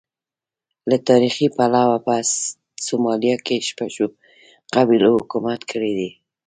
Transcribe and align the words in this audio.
له 0.89 0.97
تاریخي 1.09 1.47
پلوه 1.55 1.97
په 2.05 2.13
سومالیا 2.85 3.35
کې 3.45 3.65
شپږو 3.67 4.07
قبیلو 4.75 5.09
حکومت 5.17 5.61
کړی 5.71 5.91
دی. 5.99 6.09